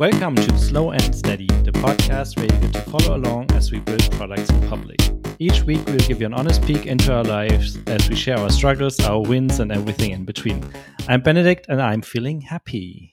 [0.00, 3.80] Welcome to Slow and Steady, the podcast where you get to follow along as we
[3.80, 4.98] build products in public.
[5.38, 8.48] Each week, we'll give you an honest peek into our lives as we share our
[8.48, 10.64] struggles, our wins, and everything in between.
[11.06, 13.12] I'm Benedikt, and I'm feeling happy.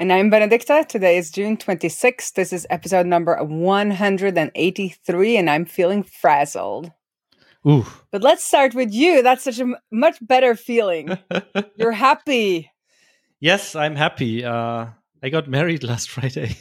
[0.00, 0.88] And I'm Benedicte.
[0.88, 2.32] Today is June 26th.
[2.32, 6.90] This is episode number 183, and I'm feeling frazzled.
[7.64, 7.86] Ooh.
[8.10, 9.22] But let's start with you.
[9.22, 11.16] That's such a much better feeling.
[11.76, 12.72] You're happy.
[13.38, 14.44] Yes, I'm happy.
[14.44, 14.86] Uh,
[15.22, 16.56] I got married last Friday.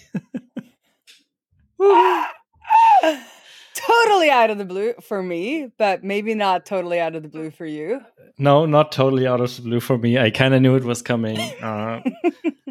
[3.73, 7.51] totally out of the blue for me, but maybe not totally out of the blue
[7.51, 8.01] for you.
[8.37, 10.17] no, not totally out of the blue for me.
[10.17, 11.37] I kind of knew it was coming.
[11.61, 12.01] Uh,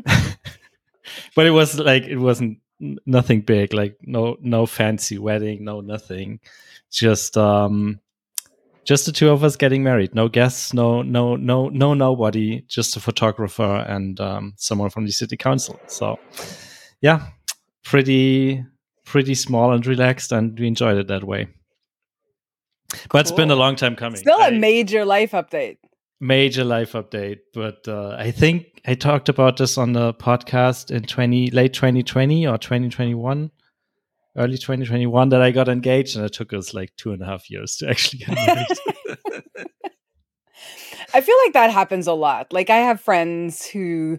[1.34, 2.58] but it was like, it wasn't
[3.04, 6.40] nothing big, like no, no fancy wedding, no nothing.
[6.90, 8.00] Just, um,
[8.86, 10.14] just the two of us getting married.
[10.14, 12.62] No guests, no, no, no, no, nobody.
[12.68, 15.78] Just a photographer and um, someone from the city council.
[15.88, 16.18] So,
[17.00, 17.26] yeah,
[17.84, 18.64] pretty,
[19.04, 21.48] pretty small and relaxed, and we enjoyed it that way.
[23.10, 24.18] But it's been a long time coming.
[24.18, 25.78] Still a I- major life update.
[26.20, 27.40] major life update.
[27.52, 32.02] But uh, I think I talked about this on the podcast in twenty late twenty
[32.02, 33.50] twenty or twenty twenty one.
[34.36, 37.50] Early 2021 that I got engaged, and it took us like two and a half
[37.50, 38.66] years to actually get married.
[41.14, 42.52] I feel like that happens a lot.
[42.52, 44.18] Like I have friends who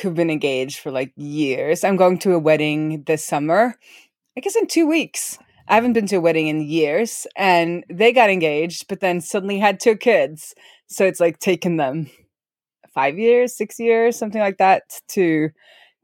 [0.00, 1.84] who've been engaged for like years.
[1.84, 3.76] I'm going to a wedding this summer.
[4.36, 5.38] I guess in 2 weeks.
[5.68, 9.58] I haven't been to a wedding in years and they got engaged but then suddenly
[9.58, 10.54] had two kids.
[10.88, 12.10] So it's like taken them
[12.92, 15.50] 5 years, 6 years, something like that to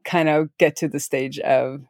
[0.05, 1.81] kind of get to the stage of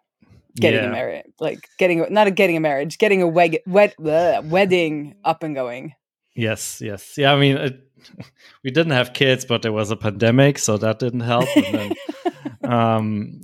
[0.55, 0.89] getting Yeah.
[0.89, 5.15] a marriage, like getting not a getting a marriage, getting a wed, wed, bleh, wedding
[5.23, 5.93] up and going.
[6.35, 7.13] Yes, yes.
[7.17, 7.79] Yeah, I mean, it,
[8.63, 11.47] we didn't have kids, but there was a pandemic, so that didn't help.
[11.55, 11.93] And then,
[12.71, 13.41] um,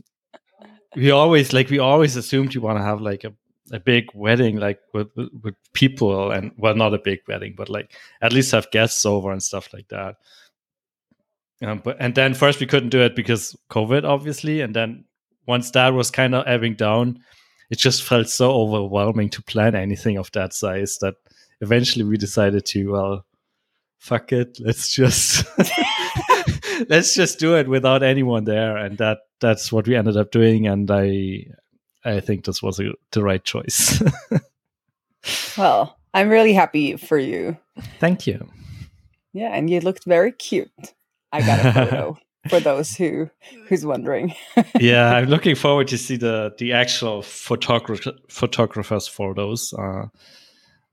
[0.95, 3.33] we always like we always assumed you want to have like a,
[3.71, 7.69] a big wedding, like with, with with people, and well, not a big wedding, but
[7.69, 7.91] like
[8.21, 10.15] at least have guests over and stuff like that.
[11.61, 15.05] Um, but and then first we couldn't do it because COVID, obviously, and then
[15.49, 17.19] once that was kind of ebbing down,
[17.71, 21.15] it just felt so overwhelming to plan anything of that size that
[21.59, 23.25] eventually we decided to well
[23.97, 25.43] fuck it let's just
[26.89, 28.77] let's just do it without anyone there.
[28.77, 30.67] And that that's what we ended up doing.
[30.67, 31.45] And i
[32.05, 34.01] i think this was a, the right choice.
[35.57, 37.57] Well, I'm really happy for you.
[37.99, 38.47] thank you.
[39.33, 40.71] Yeah, and you looked very cute.
[41.33, 42.17] I got a photo
[42.47, 43.29] for those who
[43.67, 44.33] who's wondering.
[44.79, 50.05] yeah i'm looking forward to see the the actual photographer photographers photos uh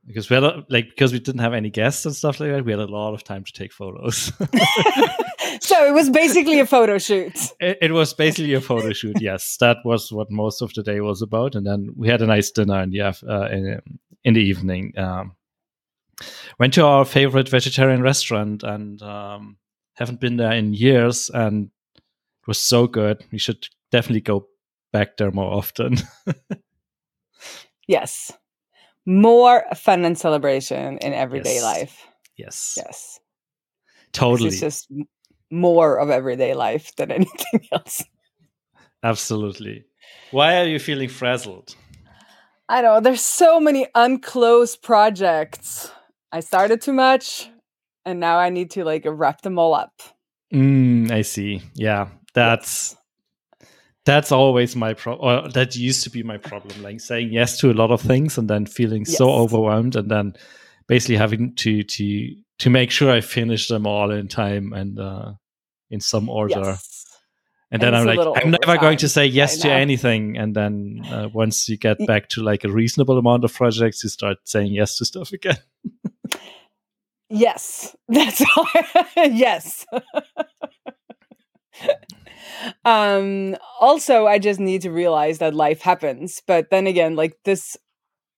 [0.06, 2.64] because we had a, like because we didn't have any guests and stuff like that
[2.64, 4.32] we had a lot of time to take photos
[5.60, 7.36] so it was basically a photo shoot.
[7.60, 9.20] it, it was basically a photo shoot.
[9.20, 12.26] Yes, that was what most of the day was about, and then we had a
[12.26, 13.80] nice dinner in the uh, in,
[14.24, 14.92] in the evening.
[14.96, 15.34] Um,
[16.58, 19.56] went to our favorite vegetarian restaurant, and um,
[19.96, 23.24] haven't been there in years, and it was so good.
[23.32, 24.46] We should definitely go
[24.92, 25.96] back there more often.
[27.88, 28.32] Yes.
[29.06, 31.62] More fun and celebration in everyday Yes.
[31.62, 32.06] life.
[32.36, 33.20] yes, Yes.
[34.12, 34.88] totally, It's just
[35.50, 38.02] more of everyday life than anything else.
[39.04, 39.84] absolutely.
[40.32, 41.76] Why are you feeling frazzled?
[42.68, 45.92] I know there's so many unclosed projects.
[46.32, 47.48] I started too much
[48.06, 50.00] and now I need to like wrap them all up.
[50.54, 51.60] Mm, I see.
[51.74, 52.96] Yeah, that's
[54.06, 55.44] that's always my problem.
[55.44, 56.82] Or that used to be my problem.
[56.82, 60.34] Like saying yes to a lot of things and then feeling so overwhelmed, and then
[60.86, 65.32] basically having to to to make sure I finish them all in time and uh,
[65.90, 66.60] in some order.
[66.60, 66.92] Yes.
[67.72, 70.38] And And then I'm like, I'm never going to say yes to anything.
[70.38, 74.08] And then uh, once you get back to like a reasonable amount of projects, you
[74.08, 75.58] start saying yes to stuff again.
[77.28, 78.66] Yes, that's all.
[79.16, 79.84] yes.
[82.84, 87.76] um also I just need to realize that life happens, but then again like this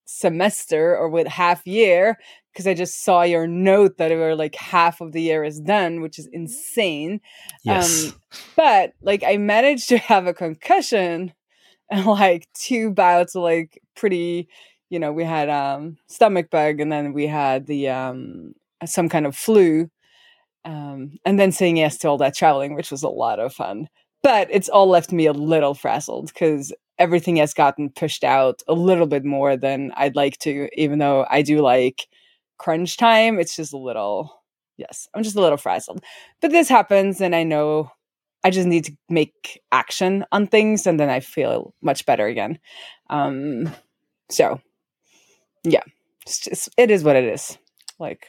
[0.07, 2.19] semester or with half year
[2.53, 5.61] because I just saw your note that it were like half of the year is
[5.61, 7.21] done, which is insane.
[7.65, 8.07] Yes.
[8.07, 8.21] Um,
[8.57, 11.33] but like I managed to have a concussion
[11.91, 14.49] and like two bouts of like pretty,
[14.91, 18.55] you know, we had um stomach bug and then we had the um
[18.87, 19.91] some kind of flu.
[20.65, 23.89] Um, and then saying yes to all that traveling, which was a lot of fun.
[24.23, 28.75] But it's all left me a little frazzled because everything has gotten pushed out a
[28.75, 32.09] little bit more than I'd like to, even though I do like
[32.59, 33.39] crunch time.
[33.39, 34.43] It's just a little,
[34.77, 36.03] yes, I'm just a little frazzled.
[36.43, 37.93] But this happens, and I know
[38.45, 42.59] I just need to make action on things and then I feel much better again.
[43.11, 43.71] Um,
[44.31, 44.61] so
[45.65, 45.83] yeah,
[46.23, 47.59] it's just, it is what it is.
[47.99, 48.27] Like,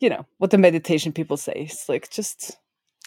[0.00, 1.66] you know, what the meditation people say.
[1.70, 2.56] It's like, just,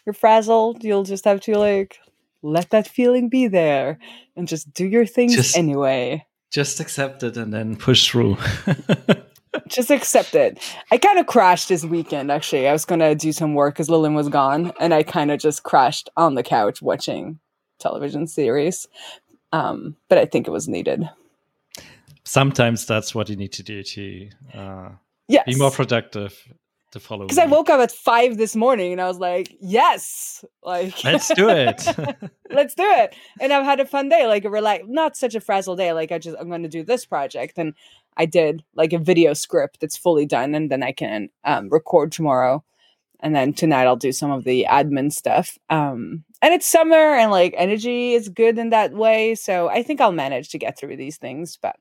[0.05, 0.83] you're frazzled.
[0.83, 1.99] You'll just have to like,
[2.43, 3.99] let that feeling be there
[4.35, 6.25] and just do your things Just- anyway.
[6.51, 8.35] Just accept it and then push through.
[9.67, 10.59] just accept it.
[10.91, 12.29] I kind of crashed this weekend.
[12.29, 15.39] Actually, I was gonna do some work because Lillian was gone, and I kind of
[15.39, 17.39] just crashed on the couch watching
[17.79, 18.85] television series.
[19.53, 21.09] Um, but I think it was needed.
[22.25, 24.89] Sometimes that's what you need to do to uh,
[25.29, 26.37] Yes, be more productive
[26.91, 30.43] the following because I woke up at five this morning, and I was like, "Yes,
[30.63, 31.85] like Let's do it.
[32.49, 35.41] let's do it." And I've had a fun day, like a relax, not such a
[35.41, 35.93] frazzled day.
[35.93, 37.73] Like I just I'm going to do this project, and
[38.17, 42.11] I did like a video script that's fully done, and then I can um, record
[42.11, 42.63] tomorrow,
[43.19, 45.57] and then tonight I'll do some of the admin stuff.
[45.69, 50.01] Um, and it's summer, and like energy is good in that way, so I think
[50.01, 51.57] I'll manage to get through these things.
[51.61, 51.77] But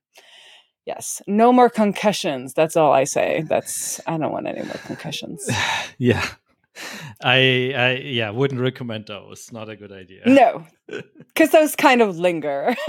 [0.91, 2.53] yes, no more concussions.
[2.55, 3.45] That's all I say.
[3.47, 5.49] That's I don't want any more concussions.
[5.99, 6.27] yeah.
[7.23, 9.53] I, I yeah wouldn't recommend those.
[9.53, 10.23] Not a good idea.
[10.27, 10.67] No,
[11.29, 12.75] because those kind of linger.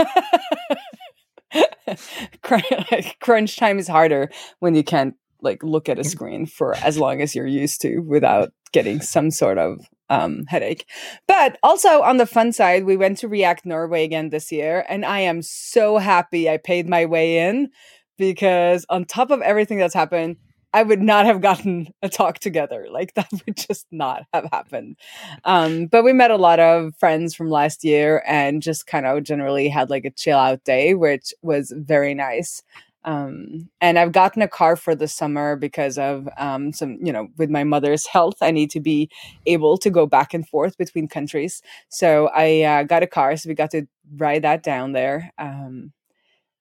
[2.42, 6.06] Crunch, crunch time is harder when you can't like look at a mm.
[6.06, 10.86] screen for as long as you're used to without getting some sort of um, headache.
[11.28, 15.06] But also on the fun side, we went to React Norway again this year, and
[15.06, 17.70] I am so happy I paid my way in
[18.18, 20.36] because on top of everything that's happened,
[20.74, 22.88] I would not have gotten a talk together.
[22.92, 24.98] Like that would just not have happened.
[25.46, 29.24] Um, but we met a lot of friends from last year and just kind of
[29.24, 32.62] generally had like a chill out day, which was very nice.
[33.04, 37.28] Um, and I've gotten a car for the summer because of um, some, you know,
[37.38, 39.10] with my mother's health, I need to be
[39.46, 41.62] able to go back and forth between countries.
[41.90, 43.88] So I uh, got a car, so we got to
[44.18, 45.32] ride that down there.
[45.38, 45.94] Um,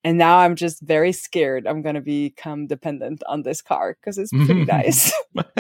[0.03, 4.17] and now I'm just very scared I'm going to become dependent on this car because
[4.17, 5.13] it's pretty nice.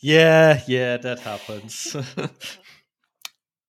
[0.00, 1.96] yeah, yeah, that happens.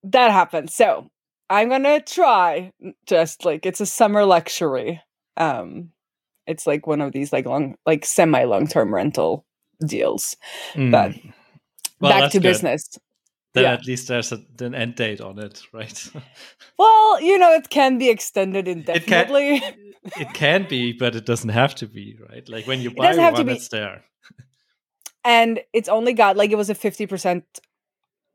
[0.04, 0.74] that happens.
[0.74, 1.12] So
[1.52, 2.72] I'm gonna try
[3.06, 5.02] just like it's a summer luxury.
[5.38, 5.92] Um
[6.48, 9.46] it's like one of these like long like semi long term rental
[9.86, 10.36] deals.
[10.76, 11.34] But Mm.
[12.00, 12.44] Well, back to good.
[12.44, 12.90] business.
[13.54, 13.74] Then yeah.
[13.74, 16.10] at least there's a, an end date on it, right?
[16.80, 19.62] Well, you know, it can be extended indefinitely.
[20.18, 22.48] it can be, but it doesn't have to be, right?
[22.50, 24.04] Like when you buy doesn't have to one, be- it's there.
[25.24, 27.44] and it's only got like it was a 50%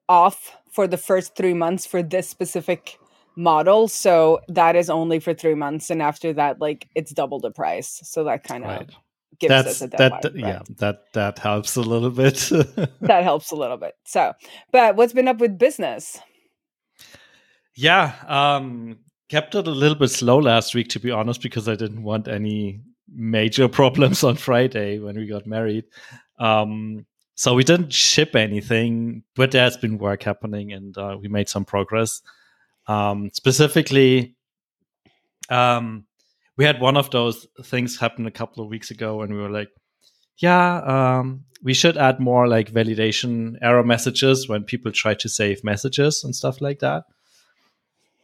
[0.08, 2.98] off for the first three months for this specific
[3.36, 3.86] model.
[3.88, 5.90] So that is only for three months.
[5.90, 8.00] And after that, like it's double the price.
[8.04, 8.90] So that kind of Right.
[9.38, 9.98] gives That's us a that.
[9.98, 10.20] deadline.
[10.22, 10.40] that- right?
[10.42, 12.34] Yeah, that that helps a little bit.
[13.02, 13.94] that helps a little bit.
[14.06, 14.32] So,
[14.72, 16.18] but what's been up with business?
[17.74, 18.98] yeah, um,
[19.28, 22.28] kept it a little bit slow last week, to be honest, because I didn't want
[22.28, 22.80] any
[23.12, 25.84] major problems on Friday when we got married.
[26.38, 31.48] Um, so we didn't ship anything, but there's been work happening, and uh, we made
[31.50, 32.22] some progress.
[32.88, 34.36] Um, specifically,
[35.48, 36.06] um,
[36.56, 39.50] we had one of those things happen a couple of weeks ago, and we were
[39.50, 39.68] like,
[40.38, 45.64] "Yeah, um, we should add more like validation error messages when people try to save
[45.64, 47.04] messages and stuff like that."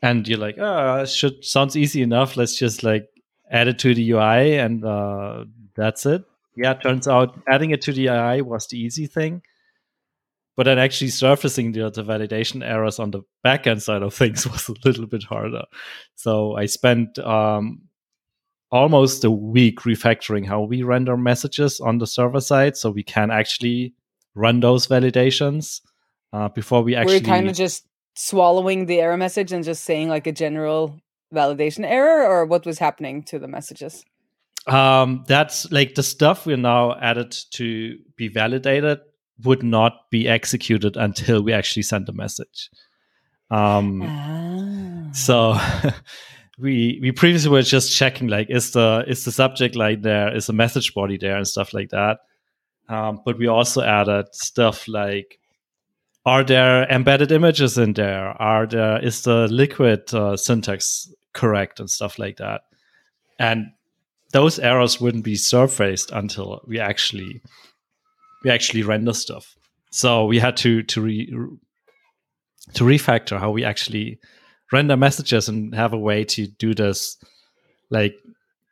[0.03, 2.37] And you're like, "Oh, should sounds easy enough.
[2.37, 3.09] Let's just like
[3.51, 5.45] add it to the UI, and uh,
[5.77, 6.25] that's it."
[6.57, 9.43] Yeah, turns out adding it to the UI was the easy thing.
[10.57, 14.69] But then actually surfacing the, the validation errors on the backend side of things was
[14.69, 15.65] a little bit harder.
[16.15, 17.83] So I spent um,
[18.71, 23.31] almost a week refactoring how we render messages on the server side so we can
[23.31, 23.95] actually
[24.35, 25.81] run those validations
[26.33, 30.09] uh, before we actually We're kind of just swallowing the error message and just saying
[30.09, 31.01] like a general
[31.35, 34.05] validation error, or what was happening to the messages?
[34.67, 39.01] um, that's like the stuff we're now added to be validated
[39.45, 42.71] would not be executed until we actually send a message.
[43.51, 45.11] Um, Ah.
[45.13, 45.57] so
[46.59, 50.47] we we previously were just checking like is the is the subject line there is
[50.47, 52.19] the message body there and stuff like that.
[52.89, 55.39] Um, but we also added stuff like
[56.25, 58.29] are there embedded images in there?
[58.41, 62.63] Are there is the liquid uh, syntax correct and stuff like that?
[63.39, 63.73] And
[64.33, 67.41] those errors wouldn't be surfaced until we actually
[68.45, 69.57] we actually render stuff
[69.91, 71.27] so we had to to re,
[72.75, 74.19] to refactor how we actually
[74.73, 77.19] render messages and have a way to do this
[77.91, 78.15] like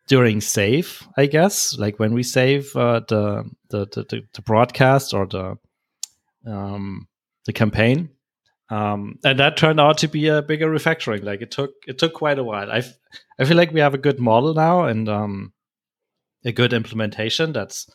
[0.09, 5.27] during save i guess like when we save uh, the, the, the the broadcast or
[5.27, 5.57] the
[6.47, 7.07] um
[7.47, 8.09] the campaign
[8.71, 11.25] um, and that turned out to be a bigger refactoring.
[11.25, 12.71] Like it took it took quite a while.
[12.71, 12.83] I
[13.39, 15.53] I feel like we have a good model now and um,
[16.45, 17.91] a good implementation that's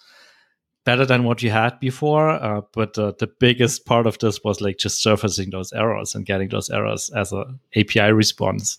[0.86, 2.30] better than what you had before.
[2.30, 6.26] Uh, but uh, the biggest part of this was like just surfacing those errors and
[6.26, 8.78] getting those errors as a API response.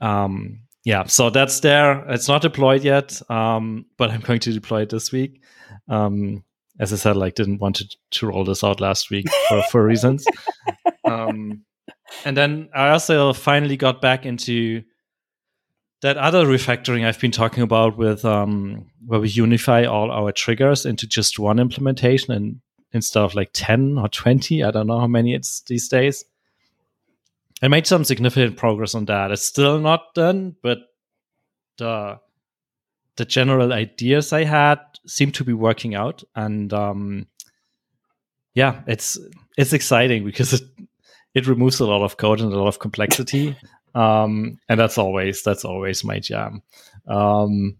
[0.00, 2.04] Um, yeah, so that's there.
[2.10, 5.40] It's not deployed yet, um, but I'm going to deploy it this week.
[5.88, 6.44] Um,
[6.78, 9.84] as I said, like didn't want to, to roll this out last week for, for
[9.84, 10.24] reasons.
[11.06, 11.64] Um,
[12.24, 14.82] and then I also finally got back into
[16.04, 20.84] that other refactoring I've been talking about with um, where we unify all our triggers
[20.84, 22.60] into just one implementation and
[22.92, 26.26] instead of like 10 or 20, I don't know how many it's these days.
[27.62, 29.30] I made some significant progress on that.
[29.30, 30.80] It's still not done, but
[31.78, 32.20] the
[33.16, 37.28] the general ideas I had seem to be working out, and um,
[38.52, 39.18] yeah, it's
[39.56, 40.62] it's exciting because it
[41.32, 43.56] it removes a lot of code and a lot of complexity,
[43.94, 46.62] um, and that's always that's always my jam.
[47.06, 47.76] Um,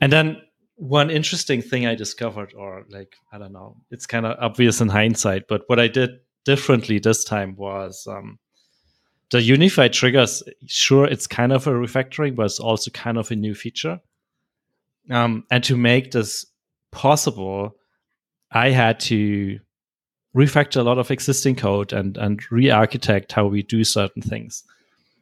[0.00, 0.42] and then
[0.76, 4.88] one interesting thing I discovered, or like I don't know, it's kind of obvious in
[4.88, 6.10] hindsight, but what I did
[6.44, 8.38] differently this time was um,
[9.30, 10.42] the unified triggers.
[10.66, 14.00] Sure, it's kind of a refactoring, but it's also kind of a new feature.
[15.10, 16.46] Um, and to make this
[16.90, 17.76] possible,
[18.50, 19.60] I had to
[20.34, 24.64] refactor a lot of existing code and and re-architect how we do certain things.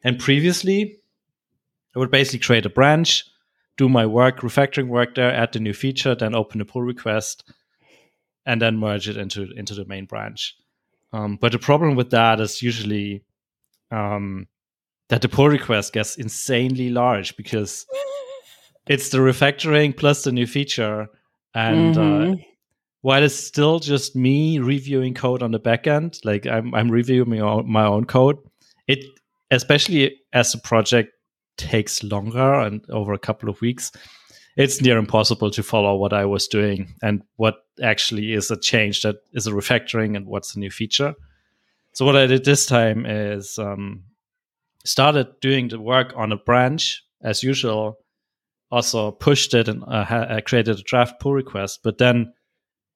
[0.05, 0.99] And previously,
[1.95, 3.25] I would basically create a branch,
[3.77, 7.51] do my work, refactoring work there, add the new feature, then open a pull request,
[8.47, 10.57] and then merge it into into the main branch.
[11.13, 13.25] Um, but the problem with that is usually
[13.91, 14.47] um,
[15.09, 17.87] that the pull request gets insanely large because
[18.87, 21.09] it's the refactoring plus the new feature,
[21.55, 22.33] and uh, mm-hmm.
[22.33, 22.37] uh,
[23.01, 27.31] while it's still just me reviewing code on the back end, like I'm, I'm reviewing
[27.31, 28.39] my own, my own code,
[28.87, 29.05] it
[29.51, 31.13] especially as the project
[31.57, 33.93] takes longer and over a couple of weeks,
[34.57, 39.03] it's near impossible to follow what I was doing and what actually is a change
[39.03, 41.15] that is a refactoring and what's a new feature.
[41.93, 44.05] So what I did this time is um,
[44.85, 47.99] started doing the work on a branch as usual.
[48.71, 52.35] Also pushed it and uh, ha- created a draft pull request, but then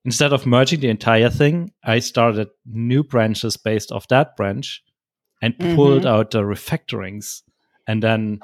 [0.04, 4.82] instead of merging the entire thing, I started new branches based off that branch
[5.42, 5.74] and mm-hmm.
[5.74, 7.42] pulled out the refactorings
[7.86, 8.40] and then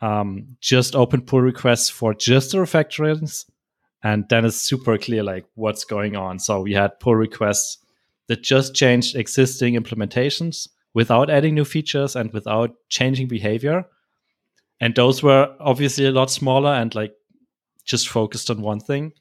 [0.00, 3.46] um, just open pull requests for just the refactorings.
[4.04, 6.38] And then it's super clear like what's going on.
[6.38, 7.78] So we had pull requests
[8.28, 13.86] that just changed existing implementations without adding new features and without changing behavior.
[14.80, 17.14] And those were obviously a lot smaller and like
[17.84, 19.12] just focused on one thing.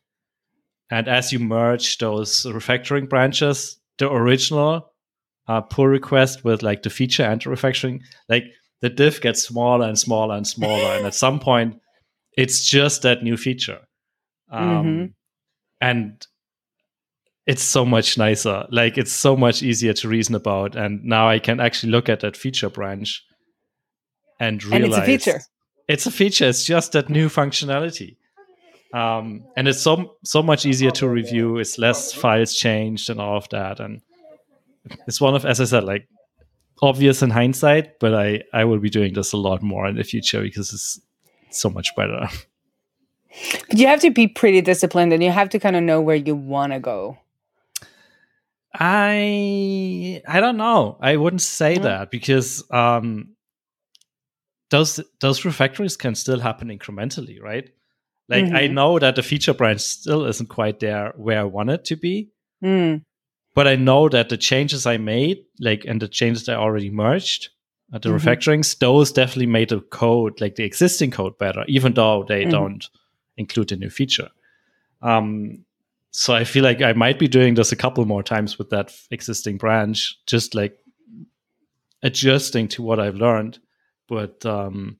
[0.91, 4.91] And as you merge those refactoring branches, the original
[5.47, 8.45] uh, pull request with like the feature and the refactoring, like
[8.81, 10.97] the diff gets smaller and smaller and smaller.
[10.97, 11.79] and at some point,
[12.37, 13.79] it's just that new feature.
[14.51, 15.05] Um, mm-hmm.
[15.81, 16.27] And
[17.45, 18.65] it's so much nicer.
[18.71, 20.75] Like it's so much easier to reason about.
[20.75, 23.23] And now I can actually look at that feature branch
[24.39, 25.41] and realize and it's a feature.
[25.87, 26.45] It's a feature.
[26.45, 28.17] It's just that new functionality.
[28.93, 31.57] Um, and it's so so much easier to review.
[31.57, 33.79] It's less files changed and all of that.
[33.79, 34.01] And
[35.07, 36.07] it's one of, as I said, like
[36.81, 40.03] obvious in hindsight, but I I will be doing this a lot more in the
[40.03, 40.99] future because it's
[41.51, 42.27] so much better.
[43.69, 46.15] But you have to be pretty disciplined, and you have to kind of know where
[46.15, 47.17] you want to go.
[48.73, 50.97] I I don't know.
[50.99, 51.83] I wouldn't say mm.
[51.83, 53.35] that because um,
[54.69, 57.69] those those refactories can still happen incrementally, right?
[58.27, 58.55] Like mm-hmm.
[58.55, 61.95] I know that the feature branch still isn't quite there where I want it to
[61.95, 62.31] be.
[62.63, 63.03] Mm.
[63.55, 67.49] But I know that the changes I made, like and the changes I already merged,
[67.93, 68.27] uh, the mm-hmm.
[68.27, 72.51] refactorings, those definitely made the code, like the existing code better, even though they mm-hmm.
[72.51, 72.89] don't
[73.37, 74.29] include a new feature.
[75.01, 75.65] Um,
[76.11, 78.93] so I feel like I might be doing this a couple more times with that
[79.11, 80.77] existing branch, just like
[82.03, 83.59] adjusting to what I've learned.
[84.07, 84.97] But um,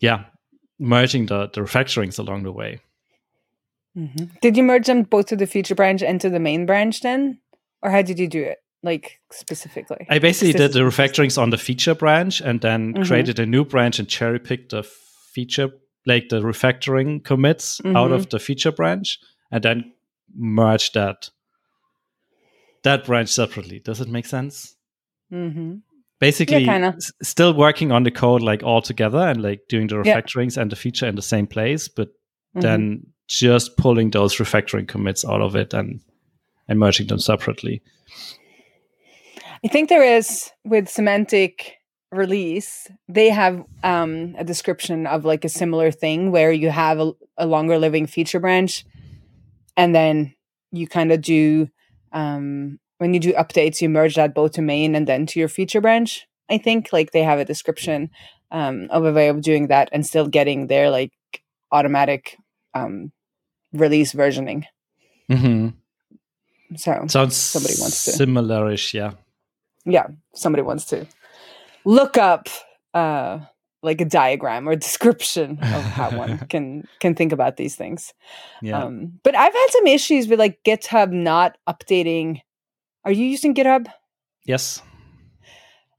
[0.00, 0.24] yeah,
[0.78, 2.80] merging the, the refactorings along the way.
[3.96, 4.24] Mm-hmm.
[4.40, 7.40] Did you merge them both to the feature branch and to the main branch then?
[7.82, 8.58] Or how did you do it?
[8.82, 10.06] Like specifically?
[10.10, 13.04] I basically did the refactorings on the feature branch and then mm-hmm.
[13.04, 15.70] created a new branch and cherry picked the feature,
[16.06, 17.96] like the refactoring commits mm-hmm.
[17.96, 19.18] out of the feature branch
[19.50, 19.92] and then
[20.34, 21.30] merged that
[22.82, 23.78] that branch separately.
[23.78, 24.74] Does it make sense?
[25.32, 25.76] Mm-hmm
[26.22, 29.96] basically yeah, s- still working on the code like all together and like doing the
[29.96, 30.62] refactorings yeah.
[30.62, 32.60] and the feature in the same place but mm-hmm.
[32.60, 36.00] then just pulling those refactoring commits out of it and
[36.68, 37.82] and merging them separately
[39.64, 41.76] I think there is with semantic
[42.10, 47.12] release, they have um, a description of like a similar thing where you have a,
[47.38, 48.84] a longer living feature branch,
[49.76, 50.34] and then
[50.72, 51.68] you kind of do
[52.12, 55.48] um, when you do updates, you merge that both to main and then to your
[55.48, 56.26] feature branch.
[56.50, 58.10] I think like they have a description
[58.50, 61.12] um, of a way of doing that and still getting their like
[61.70, 62.36] automatic
[62.74, 63.12] um,
[63.72, 64.64] release versioning.
[65.30, 65.68] Mm-hmm.
[66.76, 68.10] So Sounds Somebody wants to.
[68.12, 69.12] similarish, yeah.
[69.84, 71.06] yeah, somebody wants to
[71.84, 72.48] look up
[72.94, 73.40] uh,
[73.82, 78.14] like a diagram or description of how one can can think about these things.
[78.62, 78.84] Yeah.
[78.84, 82.40] Um, but I've had some issues with like GitHub not updating.
[83.04, 83.86] Are you using GitHub?
[84.44, 84.82] yes.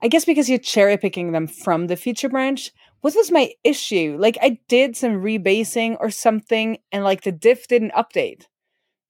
[0.02, 2.72] I guess because you're cherry picking them from the feature branch.
[3.04, 4.16] What was my issue?
[4.18, 8.46] Like I did some rebasing or something, and like the diff didn't update.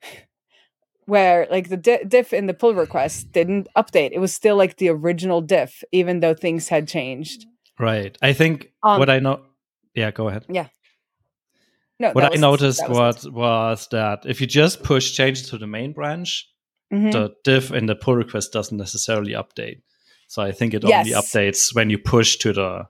[1.05, 4.09] Where like the di- diff in the pull request didn't update.
[4.13, 7.45] It was still like the original diff, even though things had changed.
[7.77, 8.17] Right.
[8.21, 9.41] I think Um, what I know
[9.93, 10.45] yeah, go ahead.
[10.49, 10.67] Yeah.
[11.99, 15.57] No, What I was- noticed that was was that if you just push changes to
[15.59, 16.47] the main branch,
[16.91, 17.11] Mhm.
[17.11, 19.81] the diff in the pull request doesn't necessarily update.
[20.27, 21.13] So I think it only Yes.
[21.21, 22.87] updates when you push to the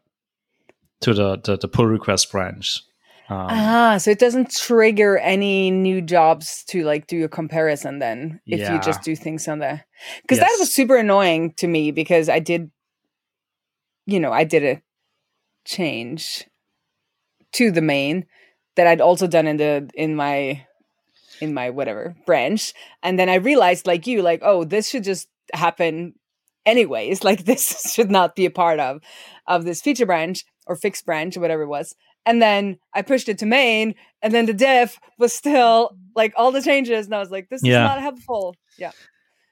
[1.03, 2.81] to the the, the pull request branch.
[3.29, 8.41] Um, Ah, so it doesn't trigger any new jobs to like do a comparison then
[8.45, 9.79] if you just do things on the
[10.21, 12.69] because that was super annoying to me because I did
[14.05, 14.81] you know, I did a
[15.65, 16.45] change
[17.53, 18.25] to the main
[18.75, 20.65] that I'd also done in the in my
[21.39, 22.73] in my whatever branch.
[23.01, 26.15] And then I realized like you like oh this should just happen
[26.65, 27.23] anyways.
[27.23, 29.01] Like this should not be a part of
[29.47, 33.27] of this feature branch or fixed branch or whatever it was and then I pushed
[33.27, 37.19] it to main, and then the diff was still like all the changes, and I
[37.19, 37.83] was like, "This Yeah.
[37.83, 38.91] is not helpful." Yeah,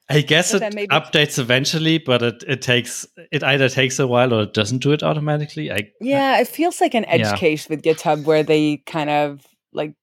[0.09, 4.33] I guess So it updates eventually, but it, it takes it either takes a while
[4.33, 5.69] or it doesn't do it automatically.
[5.69, 7.35] I yeah, it feels like an edge Yeah.
[7.35, 9.93] case with GitHub where they kind of like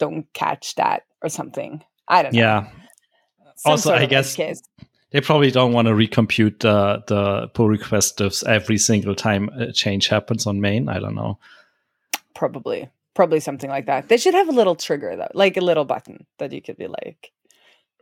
[0.00, 1.84] don't catch that or something.
[2.08, 2.40] I don't know.
[2.40, 2.70] yeah.
[3.58, 4.62] Some Also, I guess- case.
[5.16, 9.72] They probably don't want to recompute the the pull request diffs every single time a
[9.72, 10.90] change happens on main.
[10.90, 11.38] I don't know.
[12.34, 14.10] probably probably something like that.
[14.10, 16.86] They should have a little trigger though, like a little button that you could be
[16.86, 17.32] like,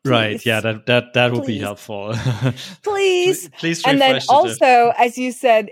[0.04, 0.44] Right?
[0.44, 2.16] Yeah, "Please, that that that would be helpful.
[2.82, 3.48] please.
[3.60, 4.28] please and then the diff.
[4.28, 5.70] also as you said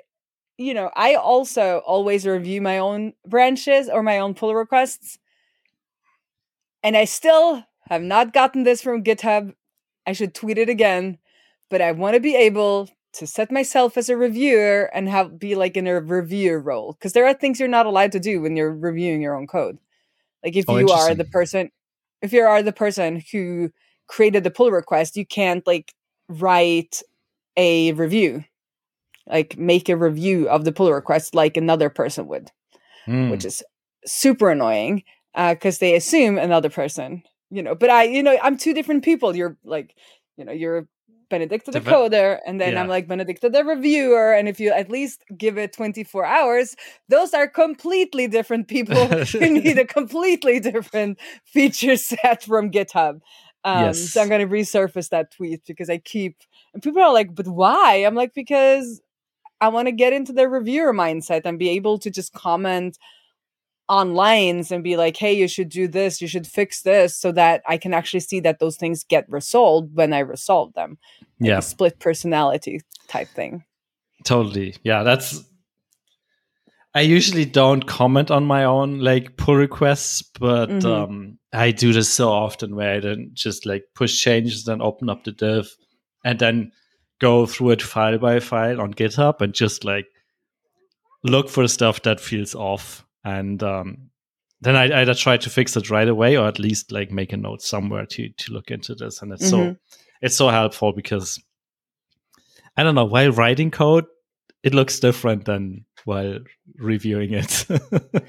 [0.59, 5.19] you know i also always review my own branches or my own pull requests
[6.85, 9.55] and i still have not gotten this from github
[10.07, 11.19] i should tweet it again
[11.73, 15.55] but i want to be able to set myself as a reviewer and have be
[15.55, 18.57] like in a reviewer role because there are things you're not allowed to do when
[18.57, 19.79] you're reviewing your own code.
[20.45, 21.71] Like if Oh, you are the person
[22.23, 23.71] if you are the person who
[24.07, 25.95] created the pull request you can't like
[26.29, 27.03] write
[27.57, 28.45] a review.
[29.27, 32.51] Like make a review of the pull request like another person would
[33.07, 33.31] Hmm.
[33.31, 33.63] which is
[34.07, 35.03] super annoying
[35.35, 39.37] because they assume another person you know but i you know i'm two different people.
[39.37, 39.95] You're like
[40.37, 40.89] you know you're
[41.33, 44.33] benedicte the coder and then i'm like benedicte the reviewer.
[44.33, 46.77] And if you at least give it 24 hours
[47.09, 53.21] those are completely different people who need a completely different feature set from github.
[53.65, 56.37] Um, so i'm going to resurface that tweet because i keep
[56.75, 57.97] and people are like but why?
[58.07, 59.01] I'm like because
[59.61, 62.99] I want to get into the reviewer mindset and be able to just comment
[63.89, 67.33] on lines and be like, hey, you should do this, you should fix this, so
[67.33, 70.99] that I can actually see that those things get resolved when I resolve them.
[71.41, 73.65] Like yeah, split personality type thing.
[74.25, 74.77] totally.
[74.85, 75.45] Yeah, that's.
[76.95, 80.85] I usually don't comment on my own like pull requests, but Mhm.
[80.85, 85.09] um, I do this so often where I then just like push changes, then open
[85.09, 85.75] up the diff,
[86.25, 86.71] and then
[87.19, 90.07] go through it file by file on GitHub and just like
[91.25, 94.11] look for stuff that feels off, and um,
[94.61, 97.37] then I either try to fix it right away or at least like make a
[97.37, 99.79] note somewhere to to look into this, and it's so Mhm.
[100.21, 101.43] it's so helpful because
[102.77, 104.07] I don't know while writing code,
[104.63, 106.39] it looks different than while
[106.77, 107.67] reviewing it.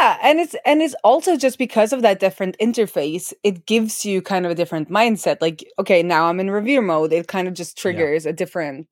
[0.00, 4.20] Yeah, and it's and it's also just because of that different interface, it gives you
[4.20, 5.38] kind of a different mindset.
[5.40, 7.12] Like, okay, now I'm in review mode.
[7.12, 8.88] It kind of just triggers a different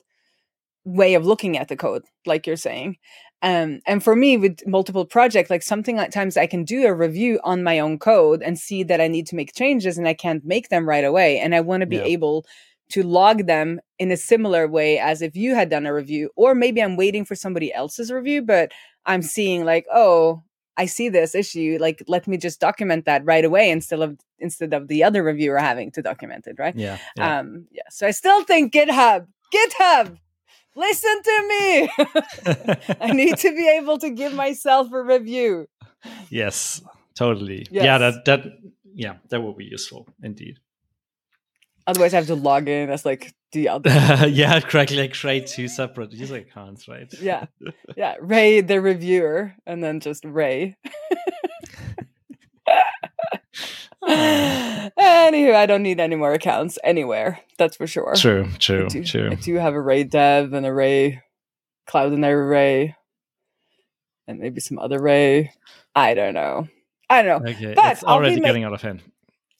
[0.84, 2.96] way of looking at the code, like you're saying.
[3.42, 6.94] Um, and for me, with multiple projects, like something at times I can do a
[6.94, 10.14] review on my own code and see that I need to make changes and I
[10.14, 11.38] can't make them right away.
[11.38, 12.04] And I want to be Yeah.
[12.04, 12.44] able
[12.90, 16.54] to log them in a similar way as if you had done a review, or
[16.54, 18.72] maybe I'm waiting for somebody else's review, but
[19.06, 20.42] I'm seeing like, oh,
[20.76, 21.78] I see this issue.
[21.80, 25.58] Like, let me just document that right away instead of instead of the other reviewer
[25.58, 26.74] having to document it, right?
[26.76, 27.38] yeah, yeah.
[27.38, 27.82] Um, yeah.
[27.90, 30.16] So I still think GitHub GitHub,
[30.74, 31.90] listen to me.
[33.00, 35.66] I need to be able to give myself a review.
[36.30, 36.82] Yes,
[37.14, 37.66] totally.
[37.70, 37.84] Yes.
[37.84, 38.46] Yeah, that that
[38.94, 40.58] yeah, that will be useful indeed.
[41.86, 43.90] Otherwise, I have to log in as like the other.
[44.28, 47.12] yeah, correctly, like create two separate user accounts, right?
[47.20, 47.46] yeah,
[47.96, 48.16] yeah.
[48.20, 50.76] Ray, the reviewer, and then just Ray.
[54.08, 57.40] Anywho, I don't need any more accounts anywhere.
[57.58, 58.14] That's for sure.
[58.16, 59.30] True, true, I do, true.
[59.30, 61.22] I do have a Ray Dev and a Ray
[61.88, 62.96] Cloudinary Ray,
[64.26, 65.52] and maybe some other Ray.
[65.94, 66.68] I don't know.
[67.10, 67.50] I don't know.
[67.50, 69.02] Okay, but it's already getting out of hand.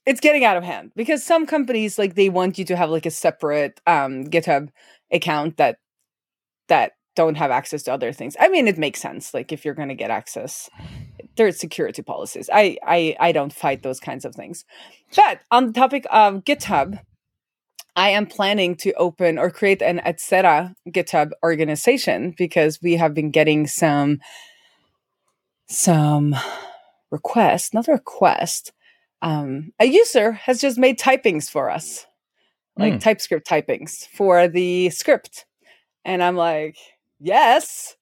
[0.07, 3.07] It's getting out of hand because some companies like they want you to have like
[3.07, 4.70] a separate um, GitHub
[5.12, 5.79] account that
[6.68, 8.37] that don't have access to other things.
[8.38, 9.35] I mean, it makes sense.
[9.35, 10.70] Like if you're going to get access,
[11.37, 12.49] there's security policies.
[12.53, 14.64] I, I I don't fight those kinds of things.
[15.16, 17.01] But on the topic of GitHub,
[17.96, 23.31] I am planning to open or create an Outseta GitHub organization because we have been
[23.31, 24.20] getting some
[25.68, 26.35] some
[27.11, 28.73] request, not a request.
[29.23, 32.07] Um, a user has just made typings for us,
[32.79, 33.01] like mm.
[33.01, 35.44] TypeScript typings for the script,
[36.05, 36.77] and I'm like,
[37.21, 37.97] yes.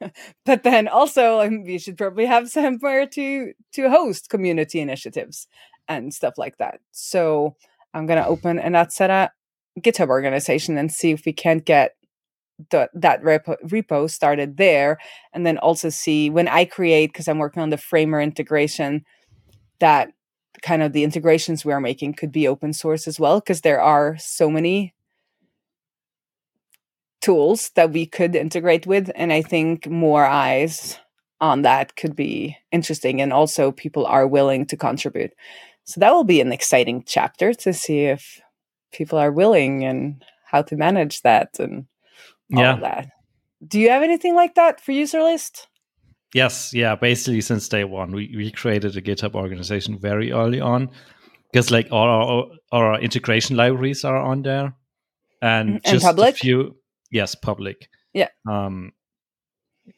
[0.44, 5.46] But then also we should probably have somewhere to to host community initiatives
[5.88, 6.80] and stuff like that.
[6.90, 7.56] So
[7.94, 9.30] i'm going to open an Outseta
[9.80, 11.96] github organization and see if we can't get
[12.70, 14.98] the, that repo, repo started there
[15.32, 19.04] and then also see when i create because i'm working on the framer integration
[19.80, 20.12] that
[20.62, 24.16] kind of the integrations we're making could be open source as well because there are
[24.18, 24.94] so many
[27.22, 29.10] tools that we could integrate with.
[29.14, 30.98] And I think more eyes
[31.40, 33.22] on that could be interesting.
[33.22, 35.32] And also, people are willing to contribute.
[35.84, 38.40] So that will be an exciting chapter to see if
[38.92, 41.86] people are willing and how to manage that and
[42.54, 42.76] all yeah.
[42.76, 43.08] that.
[43.66, 45.66] Do you have anything like that for Userlist?
[46.34, 46.94] Yes, yeah.
[46.94, 50.90] Basically, since day one, we, we created a GitHub organization very early on
[51.50, 54.74] because like all our, all our integration libraries are on there,
[55.42, 56.34] and, mm, and just public?
[56.34, 56.76] a few
[57.12, 57.88] yes public.
[58.12, 58.28] Yeah.
[58.48, 58.92] Um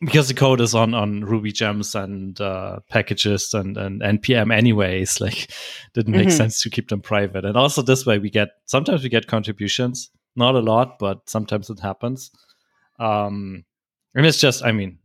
[0.00, 5.20] because the code is on on ruby gems and uh, packages and and npm anyways
[5.20, 5.50] like
[5.92, 6.36] didn't make mm-hmm.
[6.36, 7.44] sense to keep them private.
[7.44, 11.70] And also this way we get sometimes we get contributions not a lot but sometimes
[11.70, 12.30] it happens.
[12.98, 13.64] Um
[14.14, 14.98] and it's just i mean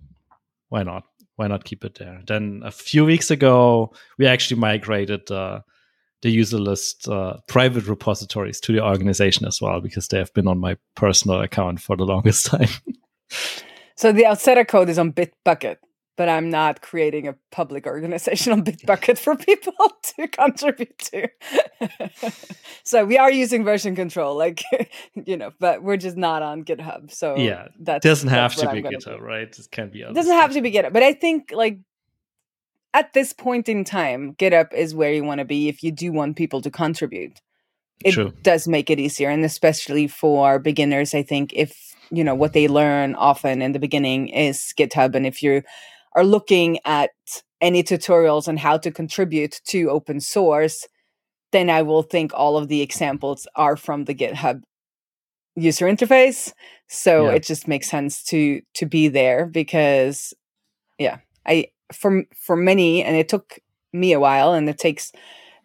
[0.70, 1.04] why not?
[1.36, 2.22] Why not keep it there?
[2.26, 5.62] Then a few weeks ago we actually migrated uh,
[6.22, 10.60] the Userlist uh, private repositories to the organization as well because they have been on
[10.60, 12.70] my personal account for the longest time.
[13.96, 15.78] so the Outseta code is on Bitbucket,
[16.18, 19.74] but I'm not creating a public organization on Bitbucket for people
[20.18, 21.30] to contribute to.
[22.84, 24.62] so we are using version control, like
[25.14, 27.12] you know, but we're just not on GitHub.
[27.12, 29.48] So yeah, that doesn't have to be GitHub, right?
[29.48, 30.02] It can be.
[30.02, 30.42] It doesn't stuff.
[30.42, 31.80] have to be GitHub, but I think like
[32.94, 36.12] at this point in time, GitHub is where you want to be if you do
[36.12, 37.40] want people to contribute.
[38.04, 38.34] It True.
[38.44, 42.68] does make it easier, and especially for beginners, I think if you know what they
[42.68, 45.64] learn often in the beginning is GitHub, and if you
[46.16, 47.12] are looking at
[47.62, 50.88] any tutorials on how to contribute to open source,
[51.52, 54.62] then I will think all of the examples are from the GitHub
[55.56, 56.54] user interface.
[56.88, 57.36] So yeah.
[57.36, 60.34] it just makes sense to to be there because
[60.98, 63.60] yeah, I for for many, and it took
[63.94, 65.12] me a while, and it takes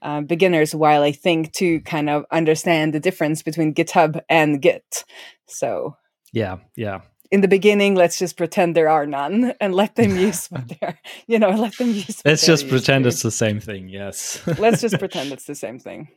[0.04, 4.60] uh, beginners a while, I think, to kind of understand the difference between GitHub and
[4.60, 5.04] Git.
[5.46, 5.96] So
[6.32, 7.00] yeah, yeah.
[7.30, 11.00] In the beginning, let's just pretend there are none and let them use what they're,
[11.26, 12.22] you know, let them use.
[12.24, 13.88] Let's just pretend it's the same thing.
[13.88, 14.42] Yes.
[14.58, 16.08] let's just pretend it's the same thing.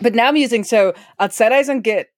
[0.00, 2.10] But now I'm using so Outseta is on Git,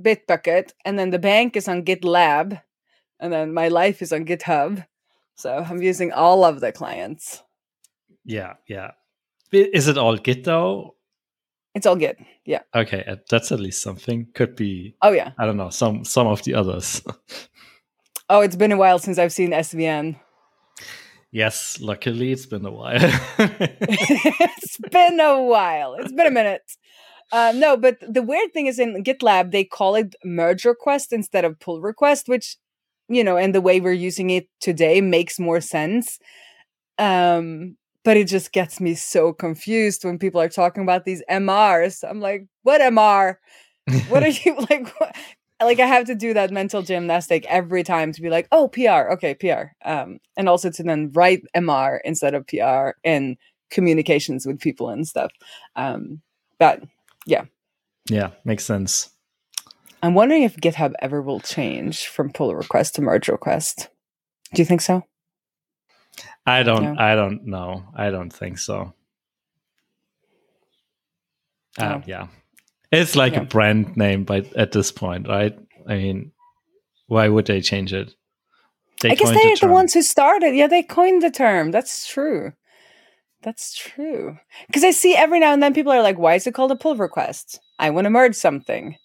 [0.00, 2.62] Bitbucket, and then the bank is on GitLab,
[3.18, 4.86] and then my life is on GitHub.
[5.38, 7.44] So I'm using all of the clients.
[8.24, 8.90] Yeah, yeah.
[9.52, 10.96] Is it all Git though?
[11.76, 12.18] It's all Git.
[12.44, 12.62] Yeah.
[12.74, 14.26] Okay, uh, that's at least something.
[14.34, 14.96] Could be.
[15.00, 15.30] Oh yeah.
[15.38, 17.02] I don't know some some of the others.
[18.28, 20.18] oh, it's been a while since I've seen SVN.
[21.30, 22.98] Yes, luckily it's been a while.
[23.38, 25.94] it's been a while.
[25.94, 26.68] It's been a minute.
[27.30, 31.44] Uh, no, but the weird thing is in GitLab they call it merge request instead
[31.44, 32.56] of pull request, which
[33.08, 36.18] you know, and the way we're using it today makes more sense.
[36.98, 42.08] Um, but it just gets me so confused when people are talking about these MRs.
[42.08, 43.36] I'm like, what MR?
[44.08, 44.88] What are you like?
[44.98, 45.16] What?
[45.60, 49.12] Like I have to do that mental gymnastic every time to be like, oh, PR,
[49.12, 53.36] okay, PR, um, and also to then write MR instead of PR in
[53.68, 55.32] communications with people and stuff.
[55.74, 56.22] Um,
[56.60, 56.84] but
[57.26, 57.44] yeah,
[58.08, 59.10] yeah, makes sense.
[60.02, 63.88] I'm wondering if GitHub ever will change from pull request to merge request.
[64.54, 65.04] Do you think so?
[66.46, 66.82] I don't.
[66.82, 66.96] No.
[66.98, 67.84] I don't know.
[67.94, 68.94] I don't think so.
[71.78, 71.84] No.
[71.84, 72.26] Uh, yeah,
[72.90, 73.42] it's like yeah.
[73.42, 75.56] a brand name, but at this point, right?
[75.86, 76.32] I mean,
[77.06, 78.14] why would they change it?
[79.00, 80.54] They I guess they're the, the ones who started.
[80.54, 81.70] Yeah, they coined the term.
[81.70, 82.52] That's true.
[83.42, 84.36] That's true.
[84.66, 86.76] Because I see every now and then people are like, "Why is it called a
[86.76, 87.60] pull request?
[87.78, 88.96] I want to merge something."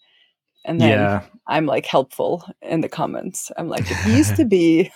[0.65, 1.23] And then yeah.
[1.47, 3.51] I'm like helpful in the comments.
[3.57, 4.91] I'm like, it used to be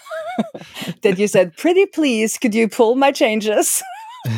[1.02, 3.84] that you said, pretty please, could you pull my changes?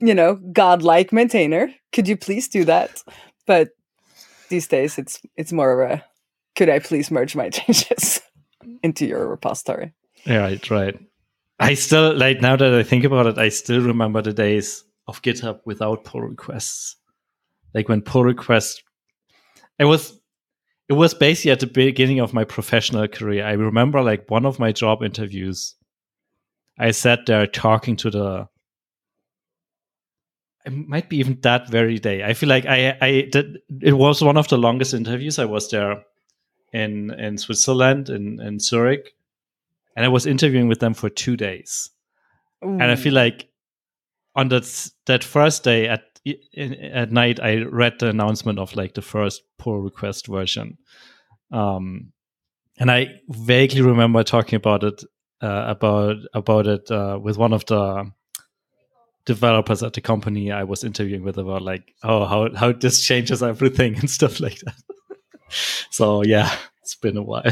[0.00, 1.72] you know, godlike maintainer.
[1.92, 3.02] Could you please do that?
[3.46, 3.70] But
[4.48, 6.04] these days it's it's more of a
[6.56, 8.20] could I please merge my changes
[8.82, 9.92] into your repository?
[10.26, 10.98] Right, right.
[11.58, 15.22] I still like now that I think about it, I still remember the days of
[15.22, 16.96] GitHub without pull requests
[17.74, 18.82] like when pull requests,
[19.78, 20.18] it was
[20.88, 23.44] it was basically at the beginning of my professional career.
[23.46, 25.76] I remember like one of my job interviews
[26.80, 28.48] i sat there talking to the
[30.66, 32.22] it might be even that very day.
[32.22, 35.70] I feel like i i did it was one of the longest interviews i was
[35.70, 36.02] there
[36.72, 39.14] in in switzerland in in zurich
[39.96, 41.90] and i was interviewing with them for two days.
[42.64, 42.72] Ooh.
[42.72, 43.48] and i feel like
[44.34, 48.94] on that that first day at in, at night I read the announcement of like
[48.94, 50.78] the first pull request version,
[51.50, 52.12] um,
[52.78, 55.02] and I vaguely remember talking about it
[55.42, 58.10] uh, about about it uh, with one of the
[59.24, 63.42] developers at the company I was interviewing with about like oh how how this changes
[63.42, 64.74] everything and stuff like that.
[65.90, 67.42] so yeah, it's been a while.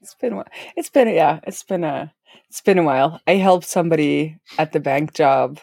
[0.00, 0.48] It's been a while.
[0.76, 2.12] It's been yeah, it's been a
[2.48, 3.20] it's been a while.
[3.26, 5.60] I helped somebody at the bank job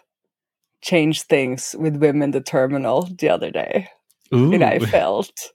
[0.81, 3.89] change things with women the terminal the other day.
[4.33, 4.53] Ooh.
[4.53, 5.51] And I felt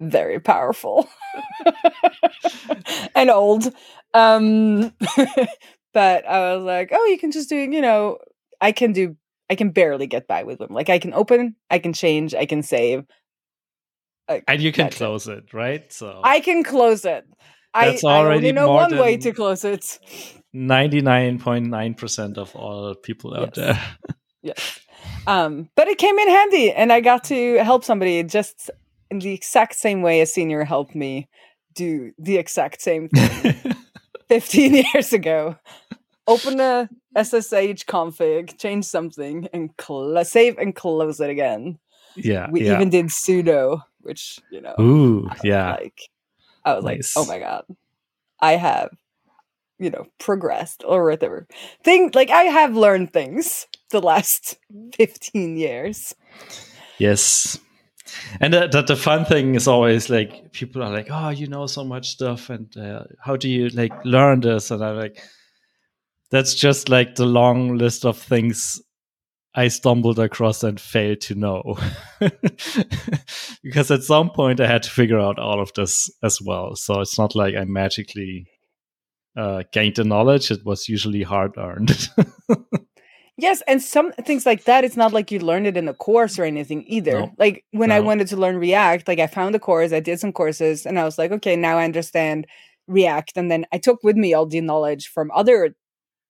[0.00, 1.08] very powerful
[3.14, 3.72] and old.
[4.12, 4.92] Um,
[5.92, 8.18] but I was like, oh, you can just do, you know,
[8.60, 9.16] I can do,
[9.50, 10.68] I can barely get by with Vim.
[10.70, 13.04] Like I can open, I can change, I can save.
[14.28, 15.38] and you can close it.
[15.38, 15.54] it.
[15.54, 15.92] right?
[15.92, 17.26] So I can close it.
[17.74, 19.98] That's I, already I only know one way to close it.
[20.54, 23.76] 99.9% of all people out yes.
[23.76, 24.14] there.
[24.44, 24.80] Yes.
[25.26, 28.70] Um, but it came in handy and I got to help somebody just
[29.10, 31.28] in the exact same way a senior helped me
[31.74, 33.74] do the exact same thing
[34.28, 35.56] 15 years ago.
[36.26, 41.78] Open a SSH config, change something, and cl- save and close it again.
[42.16, 42.48] Yeah.
[42.50, 42.76] We yeah.
[42.76, 44.74] even did sudo, which, you know.
[44.80, 45.72] Ooh, yeah.
[45.72, 46.00] Like,
[46.64, 47.14] I was nice.
[47.14, 47.64] like, oh my God,
[48.40, 48.90] I have
[49.78, 51.46] you know progressed or whatever.
[51.82, 54.56] Thing like i have learned things the last
[54.96, 56.14] 15 years.
[56.98, 57.58] Yes.
[58.40, 61.66] And the, the, the, fun thing is always like people are like oh you know
[61.66, 64.70] so much stuff and uh, how do you like learn this?
[64.70, 65.22] And i'm like
[66.30, 68.80] that's just like the long list of things
[69.54, 71.76] i stumbled across and failed to know.
[73.62, 76.76] Because at some point i had to figure out all of this as well.
[76.76, 78.46] So it's not like i magically
[79.36, 82.08] uh, gained the knowledge, it was usually hard earned.
[83.36, 86.38] yes, and some things like that, it's not like you learned it in a course
[86.38, 87.20] or anything either.
[87.20, 87.34] No.
[87.38, 87.96] Like when no.
[87.96, 90.98] I wanted to learn React, like I found a course, I did some courses, and
[90.98, 92.46] I was like, okay, now I understand
[92.86, 93.36] React.
[93.36, 95.74] And then I took with me all the knowledge from other,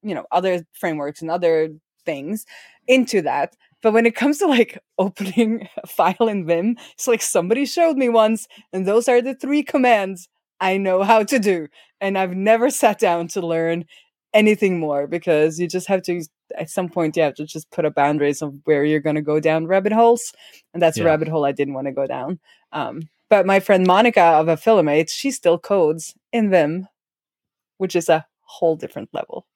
[0.03, 1.71] you know, other frameworks and other
[2.05, 2.47] things
[2.87, 3.55] into that.
[3.83, 7.97] But when it comes to like opening a file in Vim, it's like somebody showed
[7.97, 10.29] me once, and those are the three commands
[10.61, 11.69] I know how to do.
[12.05, 13.87] And I've never sat down to learn
[14.35, 16.23] anything more because you just have to
[16.57, 19.23] at some point you have to just put up boundaries of where you're going to
[19.23, 20.33] go down rabbit holes
[20.75, 21.05] and that's yeah.
[21.05, 22.39] a rabbit hole i didn't want to go down
[22.73, 26.89] um, but my friend monica of Affilimates she still codes in vim
[27.79, 29.47] which is a whole different level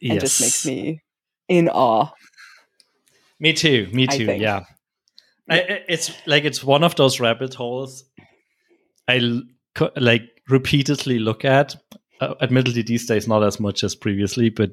[0.00, 0.10] yes.
[0.10, 1.00] and just makes me
[1.46, 2.10] in awe
[3.38, 4.64] me too me too yeah
[5.48, 8.04] I, it's like it's one of those rabbit holes
[9.06, 9.40] i
[9.96, 11.76] like repeatedly look at.
[12.20, 14.70] Uh, admittedly, these days not as much as previously, but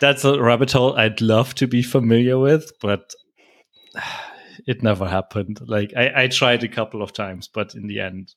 [0.00, 3.14] that's a rabbit hole I'd love to be familiar with, but
[4.66, 5.60] it never happened.
[5.66, 8.34] Like I, I tried a couple of times, but in the end,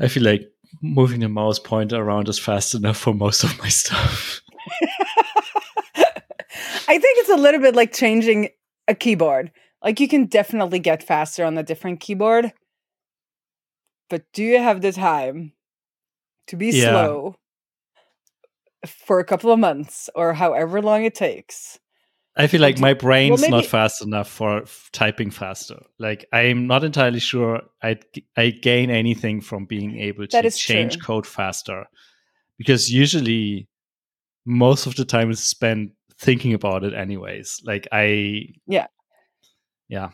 [0.00, 3.68] I feel like moving the mouse pointer around is fast enough for most of my
[3.68, 4.40] stuff.
[6.88, 8.48] I think it's a little bit like changing
[8.88, 9.52] a keyboard.
[9.82, 12.52] Like you can definitely get faster on a different keyboard,
[14.12, 15.54] but do you have the time
[16.46, 16.90] to be yeah.
[16.90, 17.34] slow
[18.86, 21.78] for a couple of months or however long it takes
[22.36, 25.80] I feel like my brain's maybe- not fast enough for typing faster.
[25.98, 27.98] Like I'm not entirely sure I
[28.36, 31.02] I gain anything from being able to change true.
[31.02, 31.84] code faster,
[32.56, 33.68] because usually
[34.46, 37.60] most of the time is spent thinking about it anyways.
[37.66, 38.86] Like I Yeah.
[39.88, 40.10] yeah,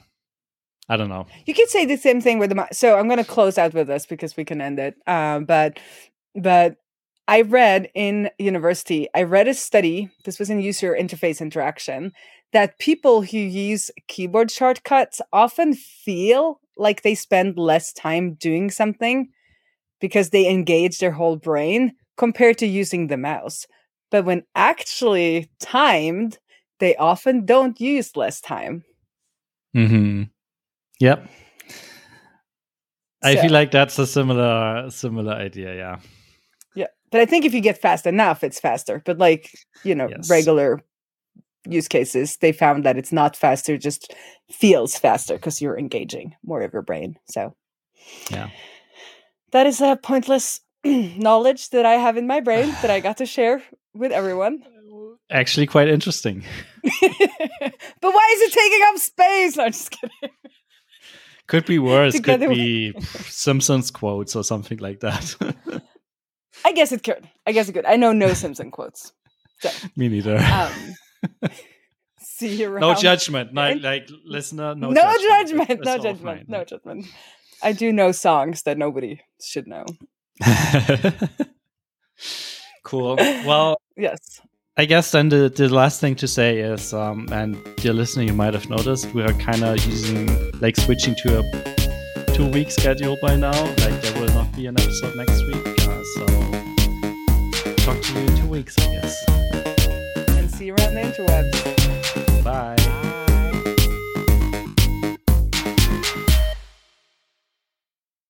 [0.88, 1.26] I don't know.
[1.46, 2.68] You could say the same thing with the.
[2.72, 4.94] So I'm going to close out with this because we can end it.
[5.06, 5.78] Um, but
[6.34, 6.76] but
[7.26, 9.08] I read in university.
[9.14, 10.10] I read a study.
[10.24, 12.12] This was in user interface interaction
[12.52, 19.28] that people who use keyboard shortcuts often feel like they spend less time doing something
[20.00, 23.66] because they engage their whole brain compared to using the mouse.
[24.10, 26.38] But when actually timed,
[26.78, 28.84] they often don't use less time.
[29.74, 30.22] hmm
[31.00, 31.28] Yep.
[33.22, 35.74] I feel like that's a similar similar idea.
[35.74, 35.96] Yeah.
[36.74, 36.86] Yeah.
[37.10, 39.02] But I think if you get fast enough, it's faster.
[39.04, 39.50] But like,
[39.84, 40.30] you know, Yes.
[40.30, 40.80] regular
[41.68, 44.14] use cases, they found that it's not faster, it just
[44.50, 47.16] feels faster because you're engaging more of your brain.
[47.28, 47.54] So
[48.30, 48.50] Yeah.
[49.52, 53.26] that is a pointless knowledge that I have in my brain that I got to
[53.26, 53.62] share
[53.94, 54.62] with everyone.
[55.30, 56.42] Actually, quite interesting.
[56.82, 56.92] but
[58.00, 59.56] why is it taking up space?
[59.56, 60.30] No, I'm just kidding.
[61.48, 62.14] Could be worse.
[62.14, 65.34] Together Could be Simpsons quotes or something like that.
[66.64, 67.28] I guess it could.
[67.46, 67.86] I guess it could.
[67.86, 69.12] I know no Simpson quotes.
[69.96, 70.36] Me neither.
[70.38, 71.50] Um,
[72.20, 72.80] see you around.
[72.82, 73.52] no judgment.
[73.52, 74.74] No, like listener.
[74.74, 75.48] No, no judgment.
[75.48, 75.70] judgment.
[75.70, 76.48] It's No all judgment.
[76.48, 77.06] No judgment.
[77.62, 79.84] I do know songs that nobody should know.
[82.84, 83.16] cool.
[83.16, 84.40] Well, Yes.
[84.80, 88.32] I guess then the, the last thing to say is, um, and dear listener, you
[88.32, 90.28] might have noticed we are kind of using,
[90.60, 93.60] like, switching to a two week schedule by now.
[93.64, 95.66] Like, there will not be an episode next week.
[95.80, 96.26] Uh, so,
[97.78, 99.28] talk to you in two weeks, I guess.
[100.28, 101.57] And see you around the interwebs.